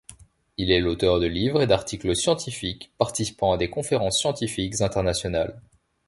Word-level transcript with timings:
Il 0.57 0.71
est 0.71 0.79
l'auteur 0.79 1.19
de 1.19 1.27
livres 1.27 1.61
et 1.61 1.67
d'articles 1.67 2.15
scientifiques, 2.15 2.91
participant 2.97 3.51
à 3.51 3.57
des 3.57 3.69
conférences 3.69 4.17
scientifiques 4.19 4.81
internationales. 4.81 5.61